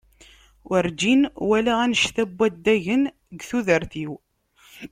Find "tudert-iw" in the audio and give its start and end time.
3.49-4.13